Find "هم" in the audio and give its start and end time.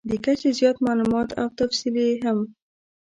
2.25-2.39